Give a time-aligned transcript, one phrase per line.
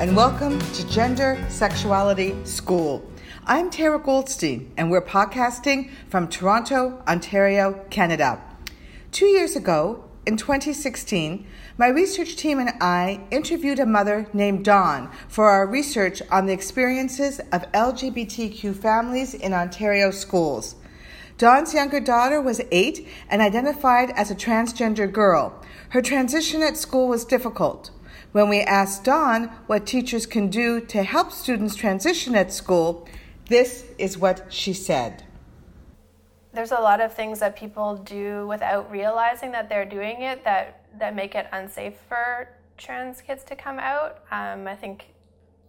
[0.00, 3.06] and welcome to Gender Sexuality School.
[3.44, 8.40] I'm Tara Goldstein, and we're podcasting from Toronto, Ontario, Canada.
[9.12, 15.10] Two years ago, in 2016, my research team and I interviewed a mother named Dawn
[15.28, 20.76] for our research on the experiences of LGBTQ families in Ontario schools.
[21.36, 25.62] Dawn's younger daughter was eight and identified as a transgender girl.
[25.90, 27.90] Her transition at school was difficult.
[28.32, 33.08] When we asked Dawn what teachers can do to help students transition at school,
[33.46, 35.24] this is what she said.
[36.52, 40.86] There's a lot of things that people do without realizing that they're doing it that,
[41.00, 42.48] that make it unsafe for
[42.78, 44.22] trans kids to come out.
[44.30, 45.06] Um, I think,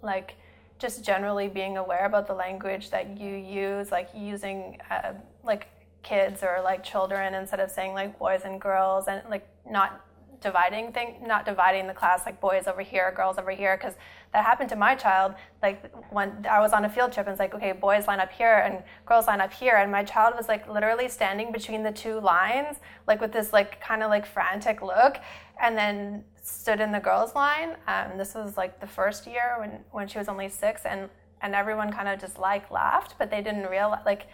[0.04, 0.36] like,
[0.78, 5.68] just generally being aware about the language that you use, like using uh, like
[6.02, 10.04] kids or like children instead of saying like boys and girls, and like not
[10.42, 13.94] dividing thing, not dividing the class like boys over here, girls over here, because
[14.34, 15.36] that happened to my child.
[15.62, 18.32] Like when I was on a field trip, and it's like, okay, boys line up
[18.32, 21.92] here and girls line up here, and my child was like literally standing between the
[21.92, 25.18] two lines, like with this like kind of like frantic look,
[25.62, 27.76] and then stood in the girls line.
[27.88, 31.10] Um, this was like the first year when when she was only six, and
[31.42, 34.28] and everyone kind of just like laughed, but they didn't realize like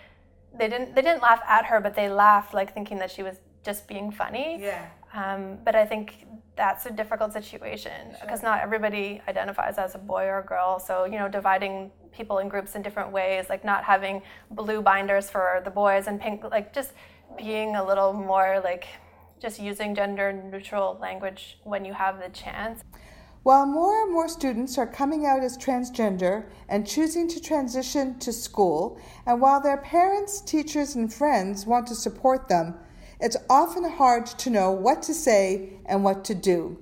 [0.57, 3.39] they didn't they didn't laugh at her, but they laughed like thinking that she was
[3.67, 4.57] just being funny.
[4.61, 4.85] Yeah.
[5.13, 8.49] Um, but I think that's a difficult situation because sure.
[8.49, 10.79] not everybody identifies as a boy or a girl.
[10.79, 15.29] So, you know, dividing people in groups in different ways, like not having blue binders
[15.29, 16.93] for the boys and pink, like just
[17.37, 18.85] being a little more like
[19.39, 22.81] just using gender neutral language when you have the chance.
[23.43, 28.33] While more and more students are coming out as transgender and choosing to transition to
[28.33, 32.75] school, and while their parents, teachers, and friends want to support them,
[33.19, 36.77] it's often hard to know what to say and what to do.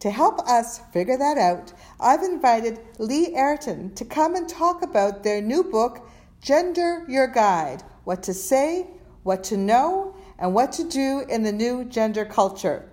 [0.00, 5.24] To help us figure that out, I've invited Lee Airton to come and talk about
[5.24, 6.08] their new book,
[6.40, 8.86] Gender Your Guide What to Say,
[9.24, 12.88] What to Know, and What to Do in the New Gender Culture.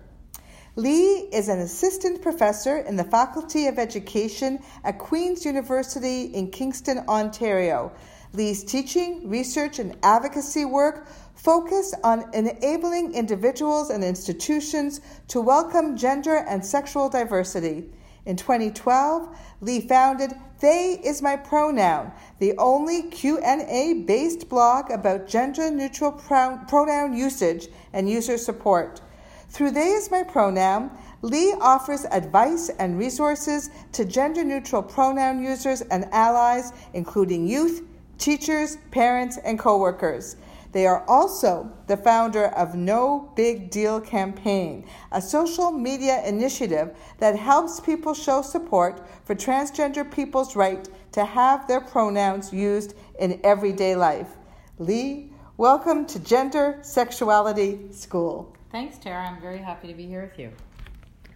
[0.76, 7.06] Lee is an assistant professor in the Faculty of Education at Queen's University in Kingston,
[7.08, 7.94] Ontario.
[8.34, 16.38] Lee's teaching, research, and advocacy work focus on enabling individuals and institutions to welcome gender
[16.38, 17.90] and sexual diversity.
[18.26, 25.70] In 2012, Lee founded They Is My Pronoun, the only Q&A based blog about gender
[25.70, 29.02] neutral pronoun usage and user support.
[29.50, 30.90] Through They Is My Pronoun,
[31.22, 37.84] Lee offers advice and resources to gender neutral pronoun users and allies, including youth,
[38.18, 40.36] teachers, parents, and coworkers.
[40.76, 47.38] They are also the founder of No Big Deal Campaign, a social media initiative that
[47.38, 53.96] helps people show support for transgender people's right to have their pronouns used in everyday
[53.96, 54.28] life.
[54.78, 58.54] Lee, welcome to Gender Sexuality School.
[58.70, 59.30] Thanks, Tara.
[59.30, 60.52] I'm very happy to be here with you.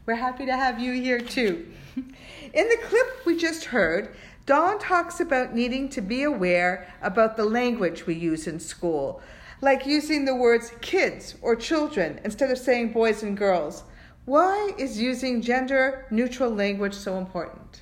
[0.06, 1.66] We're happy to have you here too.
[1.96, 4.18] In the clip we just heard,
[4.50, 9.22] Dawn talks about needing to be aware about the language we use in school,
[9.62, 13.84] like using the words kids or children instead of saying boys and girls.
[14.26, 17.82] Why is using gender neutral language so important?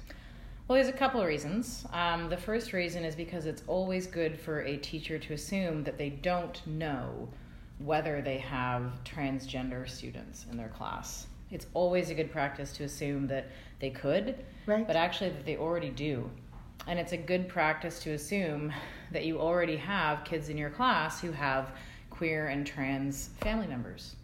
[0.67, 1.85] Well, there's a couple of reasons.
[1.93, 5.97] Um, the first reason is because it's always good for a teacher to assume that
[5.97, 7.29] they don't know
[7.79, 11.27] whether they have transgender students in their class.
[11.49, 13.47] It's always a good practice to assume that
[13.79, 14.85] they could, right.
[14.85, 16.29] but actually that they already do.
[16.85, 18.71] And it's a good practice to assume
[19.11, 21.71] that you already have kids in your class who have
[22.09, 24.15] queer and trans family members,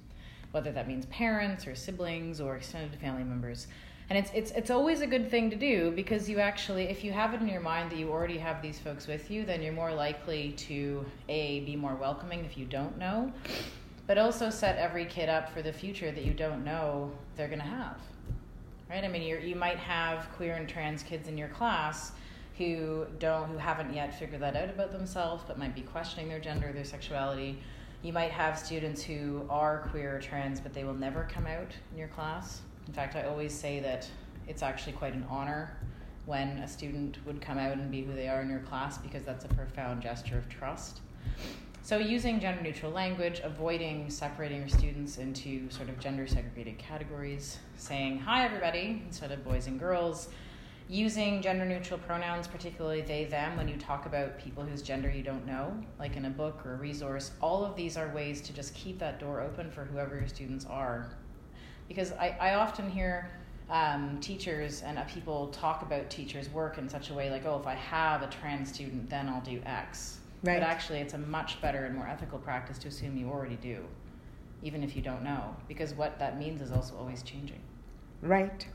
[0.52, 3.68] whether that means parents or siblings or extended family members.
[4.10, 7.12] And it's it's it's always a good thing to do because you actually if you
[7.12, 9.74] have it in your mind that you already have these folks with you, then you're
[9.74, 13.32] more likely to a be more welcoming if you don't know,
[14.08, 17.60] but also set every kid up for the future that you don't know they're going
[17.60, 17.98] to have.
[18.90, 19.04] Right?
[19.04, 22.12] I mean, you you might have queer and trans kids in your class
[22.58, 26.40] who don't who haven't yet figured that out about themselves but might be questioning their
[26.40, 27.60] gender their sexuality.
[28.02, 31.72] You might have students who are queer or trans but they will never come out
[31.92, 32.62] in your class.
[32.88, 34.08] In fact i always say that
[34.48, 35.78] it's actually quite an honor
[36.26, 39.24] when a student would come out and be who they are in your class because
[39.24, 41.02] that's a profound gesture of trust.
[41.82, 47.58] So using gender neutral language avoiding separating your students into sort of gender segregated categories
[47.76, 50.30] saying hi everybody instead of boys and girls
[50.90, 55.24] using gender neutral pronouns, particularly they, them, when you talk about people whose gender you
[55.24, 58.54] don't know, like in a book or a resource, all of these are ways to
[58.54, 61.16] just keep that door open for whoever your students are.
[61.88, 63.32] Because I, I often hear
[63.70, 67.58] um, teachers and uh, people talk about teachers' work in such a way like, oh,
[67.60, 70.20] if I have a trans student, then I'll do X.
[70.44, 70.60] Right.
[70.60, 73.86] But actually, it's a much better and more ethical practice to assume you already do,
[74.62, 77.62] even if you don't know, because what that means is also always changing.
[78.22, 78.68] Right.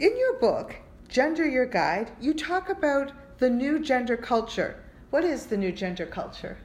[0.00, 0.76] In your book,
[1.08, 4.82] Gender Your Guide, you talk about the new gender culture.
[5.10, 6.56] What is the new gender culture?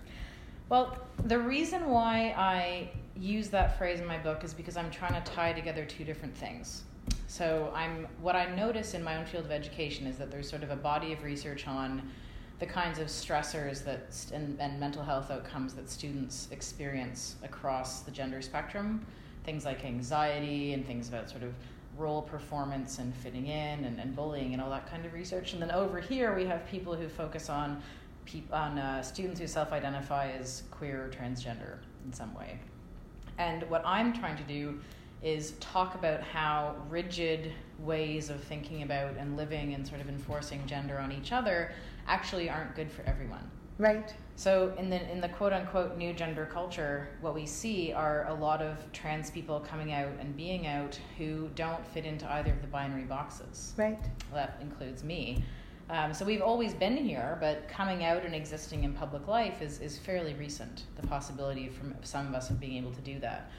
[0.69, 5.21] Well, the reason why I use that phrase in my book is because I'm trying
[5.21, 6.83] to tie together two different things.
[7.27, 10.63] So I'm what I notice in my own field of education is that there's sort
[10.63, 12.09] of a body of research on
[12.59, 18.11] the kinds of stressors that and, and mental health outcomes that students experience across the
[18.11, 19.05] gender spectrum,
[19.43, 21.53] things like anxiety and things about sort of
[21.97, 25.53] role performance and fitting in and, and bullying and all that kind of research.
[25.53, 27.81] And then over here we have people who focus on
[28.51, 32.59] on uh, students who self-identify as queer or transgender in some way.
[33.37, 34.79] And what I'm trying to do
[35.21, 40.65] is talk about how rigid ways of thinking about and living and sort of enforcing
[40.65, 41.71] gender on each other
[42.07, 43.49] actually aren't good for everyone.
[43.77, 44.13] Right.
[44.37, 48.33] So in the in the quote unquote new gender culture, what we see are a
[48.33, 52.61] lot of trans people coming out and being out who don't fit into either of
[52.61, 53.73] the binary boxes.
[53.77, 53.99] Right.
[54.33, 55.43] That includes me.
[55.89, 59.79] Um, so we've always been here, but coming out and existing in public life is,
[59.79, 60.83] is fairly recent.
[60.95, 63.51] The possibility from some of us of being able to do that.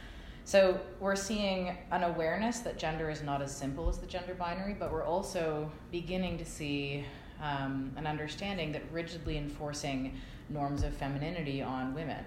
[0.44, 4.74] So we're seeing an awareness that gender is not as simple as the gender binary,
[4.74, 7.04] but we're also beginning to see
[7.40, 10.16] um, an understanding that rigidly enforcing
[10.48, 12.24] norms of femininity on women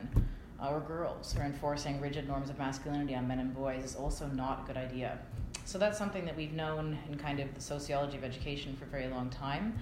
[0.68, 4.64] or girls or enforcing rigid norms of masculinity on men and boys is also not
[4.64, 5.18] a good idea.
[5.66, 8.88] So that's something that we've known in kind of the sociology of education for a
[8.88, 9.78] very long time,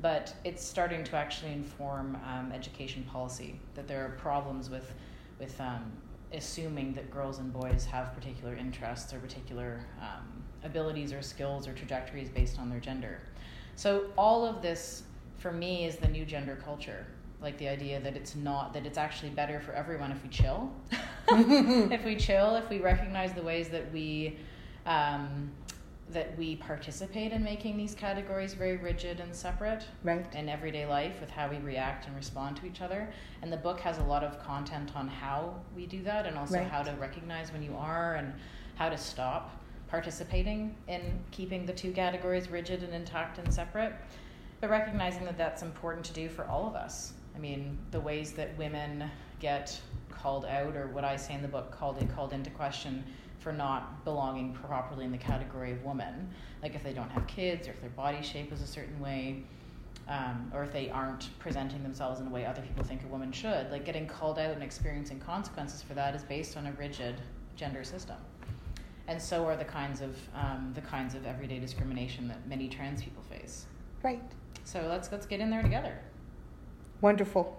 [0.00, 3.58] but it's starting to actually inform um, education policy.
[3.74, 4.92] That there are problems with
[5.38, 5.90] with um,
[6.32, 11.72] assuming that girls and boys have particular interests or particular um, abilities or skills or
[11.72, 13.20] trajectories based on their gender.
[13.76, 15.04] So all of this
[15.38, 17.06] for me is the new gender culture
[17.42, 20.70] like the idea that it's not that it's actually better for everyone if we chill
[21.28, 24.36] if we chill if we recognize the ways that we
[24.86, 25.50] um,
[26.12, 30.26] that we participate in making these categories very rigid and separate right.
[30.34, 33.08] in everyday life with how we react and respond to each other.
[33.42, 36.56] And the book has a lot of content on how we do that and also
[36.56, 36.66] right.
[36.66, 38.32] how to recognize when you are and
[38.74, 39.56] how to stop
[39.88, 43.94] participating in keeping the two categories rigid and intact and separate.
[44.60, 47.12] But recognizing that that's important to do for all of us.
[47.40, 51.48] I mean, the ways that women get called out, or what I say in the
[51.48, 53.02] book, called called into question
[53.38, 56.28] for not belonging properly in the category of woman.
[56.62, 59.44] Like if they don't have kids, or if their body shape is a certain way,
[60.06, 63.32] um, or if they aren't presenting themselves in a way other people think a woman
[63.32, 63.70] should.
[63.70, 67.22] Like getting called out and experiencing consequences for that is based on a rigid
[67.56, 68.18] gender system.
[69.08, 73.02] And so are the kinds of um, the kinds of everyday discrimination that many trans
[73.02, 73.64] people face.
[74.02, 74.20] Right.
[74.64, 76.00] So let's let's get in there together.
[77.00, 77.56] Wonderful.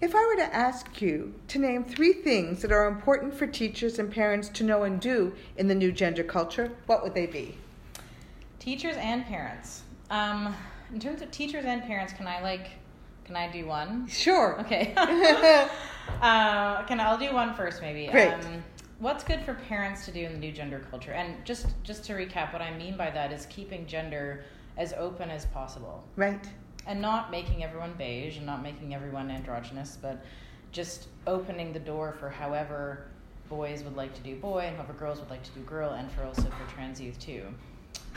[0.00, 3.98] If I were to ask you to name three things that are important for teachers
[3.98, 7.56] and parents to know and do in the new gender culture, what would they be?
[8.58, 9.82] Teachers and parents.
[10.10, 10.54] Um,
[10.92, 12.70] in terms of teachers and parents, can I like,
[13.24, 14.06] can I do one?
[14.06, 14.60] Sure.
[14.60, 14.94] Okay.
[16.22, 18.06] uh, can I'll do one first, maybe.
[18.06, 18.32] Great.
[18.32, 18.62] Um,
[19.00, 21.12] what's good for parents to do in the new gender culture?
[21.12, 24.44] And just just to recap, what I mean by that is keeping gender
[24.76, 26.04] as open as possible.
[26.16, 26.46] Right
[26.86, 30.24] and not making everyone beige and not making everyone androgynous, but
[30.72, 33.06] just opening the door for however
[33.48, 36.10] boys would like to do boy and however girls would like to do girl, and
[36.12, 37.46] for also for trans youth too.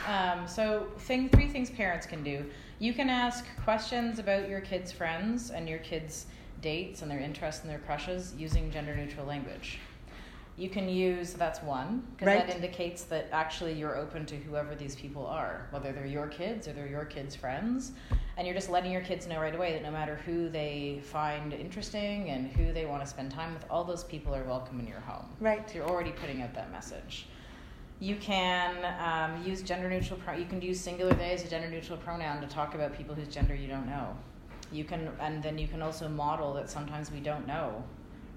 [0.06, 2.44] Um, so, thing, three things parents can do.
[2.78, 6.26] You can ask questions about your kids' friends and your kids'
[6.62, 9.78] dates and their interests and their crushes using gender neutral language
[10.58, 12.46] you can use that's one because right.
[12.46, 16.66] that indicates that actually you're open to whoever these people are whether they're your kids
[16.66, 17.92] or they're your kids friends.
[18.36, 21.52] And you're just letting your kids know right away that no matter who they find
[21.52, 24.86] interesting and who they want to spend time with all those people are welcome in
[24.86, 25.26] your home.
[25.40, 25.68] Right.
[25.68, 27.26] So you're already putting out that message.
[28.00, 31.68] You can um, use gender neutral pro- you can use singular they as a gender
[31.68, 34.16] neutral pronoun to talk about people whose gender you don't know.
[34.72, 37.84] You can and then you can also model that sometimes we don't know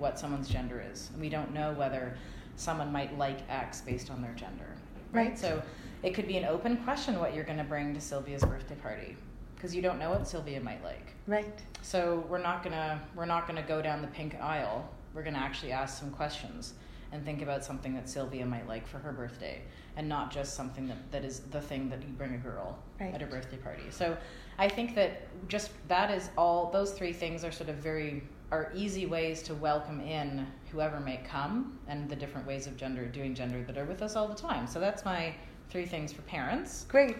[0.02, 1.12] what someone's gender is.
[1.20, 2.18] We don't know whether
[2.56, 4.76] someone might like X based on their gender.
[5.14, 5.38] Right.
[5.38, 5.62] So
[6.04, 9.16] it could be an open question what you're going to bring to Sylvia's birthday party
[9.56, 11.14] because you don't know what Sylvia might like.
[11.28, 11.62] Right.
[11.84, 14.90] So we're not going to we're not going to go down the pink aisle.
[15.14, 16.74] We're going to actually ask some questions
[17.12, 19.62] and think about something that Sylvia might like for her birthday
[19.98, 23.14] and not just something that, that is the thing that you bring a girl right.
[23.14, 23.84] at a birthday party.
[23.90, 24.16] So
[24.58, 28.72] I think that just that is all those three things are sort of very are
[28.76, 33.34] easy ways to welcome in whoever may come and the different ways of gender doing
[33.34, 34.68] gender that are with us all the time.
[34.68, 35.34] So that's my
[35.70, 36.86] three things for parents.
[36.90, 37.18] Great.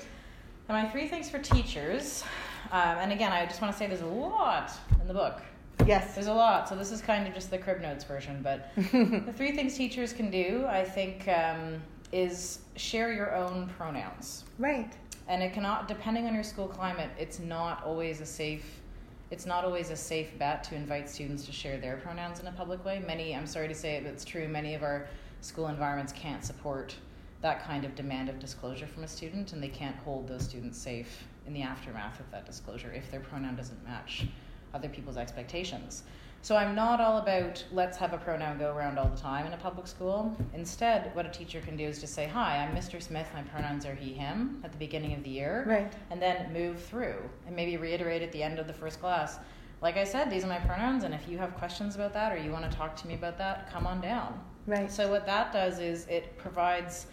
[0.68, 2.24] And my three things for teachers,
[2.72, 4.72] um, and again, I just want to say there's a lot
[5.02, 5.42] in the book.
[5.86, 6.14] Yes.
[6.14, 8.42] There's a lot, so this is kind of just the crib notes version.
[8.44, 14.44] But the three things teachers can do, I think, um, is share your own pronouns.
[14.60, 14.94] Right.
[15.28, 18.81] And it cannot, depending on your school climate, it's not always a safe.
[19.32, 22.52] It's not always a safe bet to invite students to share their pronouns in a
[22.52, 23.00] public way.
[23.00, 24.46] Many, I'm sorry to say it, but it's true.
[24.50, 25.08] Many of our
[25.40, 26.94] school environments can't support
[27.40, 30.78] that kind of demand of disclosure from a student, and they can't hold those students
[30.78, 34.28] safe in the aftermath of that disclosure if their pronoun doesn't match
[34.74, 36.04] other people's expectations.
[36.44, 39.54] So I'm not all about let's have a pronoun go around all the time in
[39.54, 40.36] a public school.
[40.56, 43.00] Instead, what a teacher can do is just say, Hi, I'm Mr.
[43.00, 45.64] Smith, my pronouns are he, him at the beginning of the year.
[45.68, 45.94] Right.
[46.10, 49.38] And then move through and maybe reiterate at the end of the first class.
[49.82, 52.38] Like I said, these are my pronouns, and if you have questions about that or
[52.38, 54.40] you want to talk to me about that, come on down.
[54.66, 54.92] Right.
[54.92, 57.06] So, what that does is it provides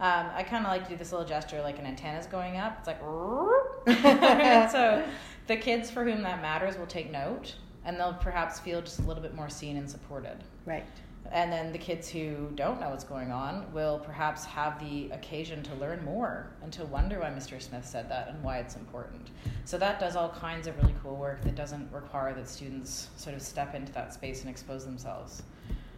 [0.00, 2.78] um, I kind of like to do this little gesture like an antenna's going up.
[2.78, 3.00] It's like,
[4.70, 5.04] so
[5.46, 9.02] the kids for whom that matters will take note and they'll perhaps feel just a
[9.02, 10.36] little bit more seen and supported.
[10.66, 10.84] Right.
[11.30, 15.62] And then the kids who don't know what's going on will perhaps have the occasion
[15.62, 17.62] to learn more and to wonder why Mr.
[17.62, 19.30] Smith said that and why it's important.
[19.64, 23.34] So that does all kinds of really cool work that doesn't require that students sort
[23.34, 25.42] of step into that space and expose themselves,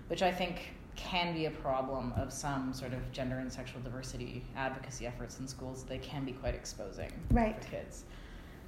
[0.08, 4.44] which I think can be a problem of some sort of gender and sexual diversity
[4.56, 5.84] advocacy efforts in schools.
[5.84, 7.60] They can be quite exposing right.
[7.62, 8.04] for kids.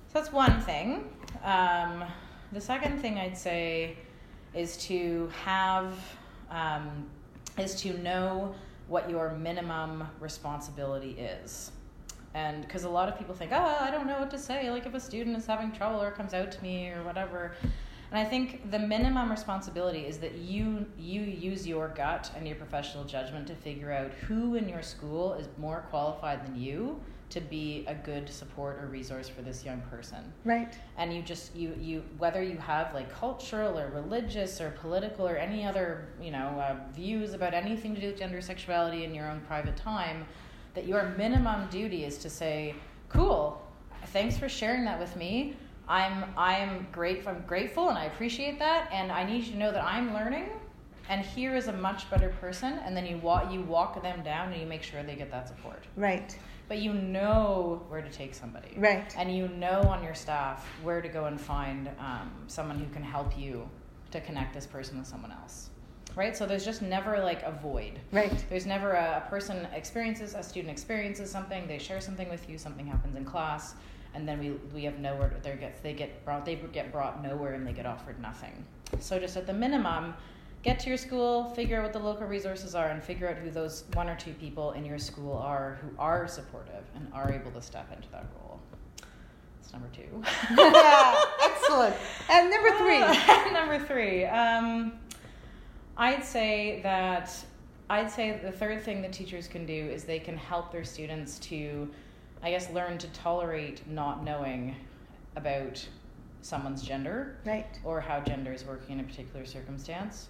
[0.09, 1.11] So that's one thing.
[1.45, 2.05] Um,
[2.53, 3.97] the second thing I'd say
[4.55, 5.93] is to have
[6.51, 7.07] um,
[7.59, 8.55] is to know
[8.89, 11.73] what your minimum responsibility is.
[12.35, 14.71] And because a lot of people think, oh, I don't know what to say.
[14.71, 17.55] Like if a student is having trouble or comes out to me or whatever.
[18.11, 22.57] And I think the minimum responsibility is that you you use your gut and your
[22.57, 27.41] professional judgment to figure out who in your school is more qualified than you to
[27.41, 30.33] be a good support or resource for this young person.
[30.45, 30.79] Right.
[30.97, 35.37] And you just you you whether you have like cultural or religious or political or
[35.37, 39.29] any other you know uh, views about anything to do with gender sexuality in your
[39.29, 40.27] own private time,
[40.75, 42.75] that your minimum duty is to say,
[43.09, 43.61] "Cool,
[44.07, 45.57] thanks for sharing that with me."
[45.89, 49.71] I'm I'm grateful I'm grateful and I appreciate that and I need you to know
[49.71, 50.49] that I'm learning
[51.09, 54.53] and here is a much better person and then you walk you walk them down
[54.53, 55.85] and you make sure they get that support.
[55.97, 56.37] Right.
[56.69, 58.75] But you know where to take somebody.
[58.77, 59.15] Right.
[59.17, 63.03] And you know on your staff where to go and find um, someone who can
[63.03, 63.69] help you
[64.11, 65.71] to connect this person with someone else.
[66.17, 66.37] Right?
[66.37, 68.01] So there's just never like a void.
[68.11, 68.33] Right.
[68.49, 72.59] There's never a, a person experiences, a student experiences something, they share something with you,
[72.59, 73.75] something happens in class
[74.17, 77.53] and then we we have nowhere they get they get brought they get brought nowhere
[77.53, 78.65] and they get offered nothing.
[78.99, 80.15] So just at the minimum,
[80.67, 83.51] get to your school, figure out what the local resources are, and figure out who
[83.51, 87.53] those one or two people in your school are who are supportive and are able
[87.53, 88.61] to step into that role.
[89.61, 90.23] That's number two.
[91.45, 91.95] Excellent.
[92.29, 92.99] And number three.
[93.53, 94.25] number three.
[94.25, 94.95] Um,
[95.97, 97.33] I'd say that
[97.89, 101.39] I'd say the third thing that teachers can do is they can help their students
[101.41, 101.89] to
[102.43, 104.77] I guess, learn to tolerate not knowing
[105.37, 105.87] about
[106.43, 107.67] someone's gender right.
[107.83, 110.29] or how gender is working in a particular circumstance.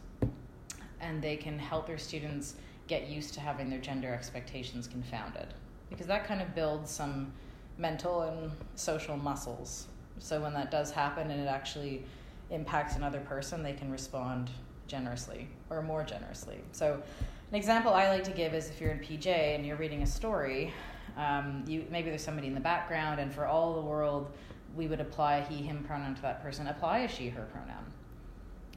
[1.07, 2.55] And they can help their students
[2.87, 5.47] get used to having their gender expectations confounded
[5.91, 7.33] because that kind of builds some
[7.79, 9.87] mental and social muscles.
[10.19, 12.05] So when that does happen and it actually
[12.51, 14.51] impacts another person, they can respond
[14.87, 16.59] generously or more generously.
[16.73, 17.03] So,
[17.51, 20.07] an example I like to give is if you're in PJ and you're reading a
[20.07, 20.73] story
[21.17, 24.31] um, you maybe there's somebody in the background, and for all the world,
[24.75, 26.67] we would apply he him pronoun to that person.
[26.67, 27.85] Apply a she her pronoun,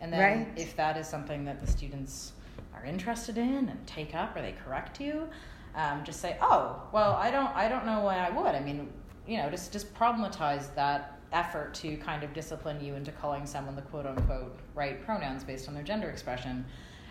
[0.02, 0.48] and then right.
[0.56, 2.34] if that is something that the students
[2.74, 5.28] are interested in and take up, or they correct you,
[5.76, 8.56] um, just say, oh, well, I don't I don't know why I would.
[8.56, 8.90] I mean,
[9.28, 13.76] you know, just just problematize that effort to kind of discipline you into calling someone
[13.76, 16.66] the quote unquote right pronouns based on their gender expression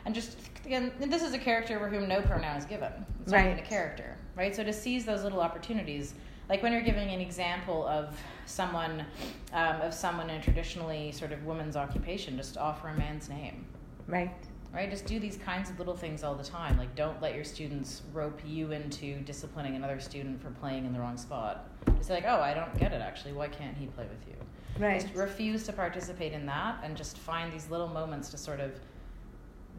[0.08, 2.90] and just again, this is a character for whom no pronoun is given.
[3.20, 3.44] It's right.
[3.44, 4.56] not even a character, right?
[4.56, 6.14] So to seize those little opportunities,
[6.48, 9.04] like when you're giving an example of someone,
[9.52, 13.66] um, of someone in a traditionally sort of woman's occupation, just offer a man's name,
[14.06, 14.32] right?
[14.72, 14.90] Right.
[14.90, 16.76] Just do these kinds of little things all the time.
[16.76, 21.00] Like, don't let your students rope you into disciplining another student for playing in the
[21.00, 21.66] wrong spot.
[21.96, 23.00] Just say like, oh, I don't get it.
[23.00, 24.34] Actually, why can't he play with you?
[24.78, 25.00] Right.
[25.00, 28.72] Just refuse to participate in that, and just find these little moments to sort of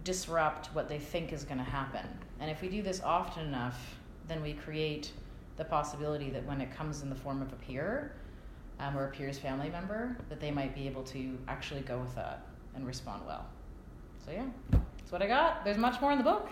[0.04, 2.08] disrupt what they think is going to happen.
[2.40, 3.96] And if we do this often enough,
[4.28, 5.12] then we create
[5.60, 8.14] the possibility that when it comes in the form of a peer
[8.80, 12.16] um, or a peer's family member, that they might be able to actually go with
[12.16, 13.46] that and respond well.
[14.26, 15.66] So, yeah, that's what I got.
[15.66, 16.50] There's much more in the book.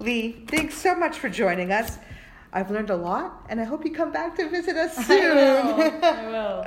[0.00, 1.98] Lee, thanks so much for joining us.
[2.56, 5.36] I've learned a lot, and I hope you come back to visit us soon.
[5.36, 6.04] I will.
[6.04, 6.64] I will.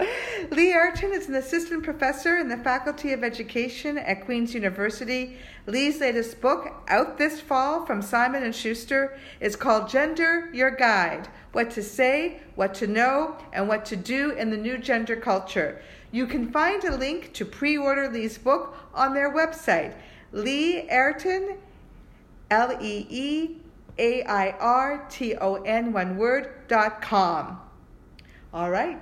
[0.52, 5.38] Lee Airton is an assistant professor in the Faculty of Education at Queen's University.
[5.66, 11.30] Lee's latest book, out this fall from Simon and Schuster, is called Gender Your Guide:
[11.54, 15.82] What to Say, What to Know, and What to Do in the New Gender Culture.
[16.12, 19.96] You can find a link to pre-order Lee's book on their website,
[20.34, 21.56] Lee Airton,
[22.52, 23.58] L E E
[24.00, 27.60] A I R T O N, one word, dot com.
[28.54, 29.02] All right,